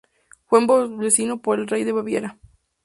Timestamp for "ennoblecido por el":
0.63-1.67